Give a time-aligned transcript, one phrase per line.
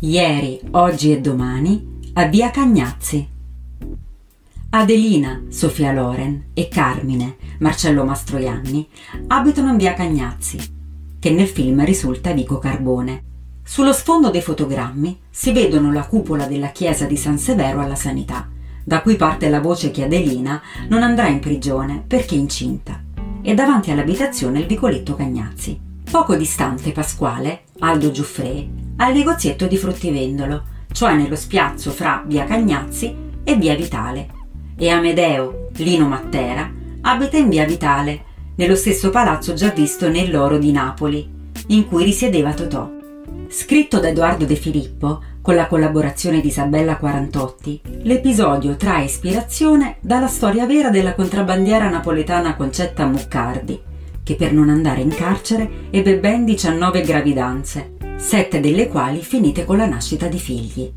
[0.00, 3.26] Ieri, oggi e domani a Via Cagnazzi.
[4.68, 8.86] Adelina, Sofia Loren e Carmine, Marcello Mastroianni,
[9.28, 10.58] abitano in Via Cagnazzi,
[11.18, 13.22] che nel film risulta Vico Carbone.
[13.62, 18.50] Sullo sfondo dei fotogrammi si vedono la cupola della chiesa di San Severo alla Sanità,
[18.84, 20.60] da cui parte la voce che Adelina
[20.90, 23.02] non andrà in prigione perché è incinta,
[23.40, 25.80] e davanti all'abitazione il vicoletto Cagnazzi.
[26.08, 33.14] Poco distante Pasquale, Aldo Giuffre, al negozietto di fruttivendolo, cioè nello spiazzo fra via Cagnazzi
[33.44, 34.28] e via Vitale.
[34.76, 36.70] E Amedeo, Lino Mattera,
[37.02, 38.24] abita in via Vitale,
[38.56, 41.28] nello stesso palazzo già visto nell'Oro di Napoli,
[41.68, 42.90] in cui risiedeva Totò.
[43.48, 50.26] Scritto da Edoardo De Filippo, con la collaborazione di Isabella Quarantotti, l'episodio trae ispirazione dalla
[50.26, 53.80] storia vera della contrabbandiera napoletana Concetta Muccardi,
[54.24, 59.76] che per non andare in carcere ebbe ben 19 gravidanze, sette delle quali finite con
[59.76, 60.90] la nascita di figli.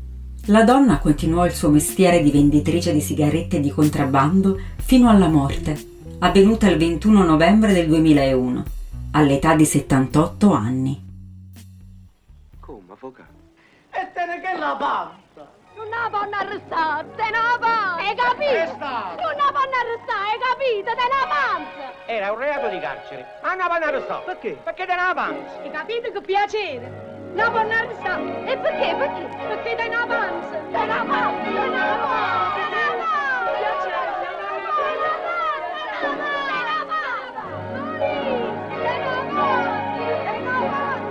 [0.46, 5.78] La donna continuò il suo mestiere di venditrice di sigarette di contrabbando fino alla morte,
[6.20, 8.64] avvenuta il 21 novembre del 2001,
[9.12, 11.08] all'età di 78 anni.
[12.58, 13.28] Come, avvocato?
[13.90, 15.18] E te ne che la panza?
[15.76, 18.02] Non la vanno arrestare, te la panza!
[18.02, 18.76] Hai capito?
[19.22, 20.90] Non la vanno arrestare, hai capito?
[20.90, 22.06] Te la panza!
[22.06, 23.26] Era un reato di carcere.
[23.42, 24.24] Ma non vanno arrestato.
[24.24, 24.58] Perché?
[24.64, 25.60] Perché te la panza.
[25.60, 27.09] Hai capito che piacere?
[27.34, 28.18] No, Bonnardi sa.
[28.18, 28.94] E perché?
[28.96, 29.28] Perché?
[29.48, 30.58] Perché dai no avanza.
[30.70, 31.52] Dai no avance.
[31.52, 32.70] Dai no avance.
[32.70, 33.60] Dai no avance.
[40.24, 41.10] Dai no avance.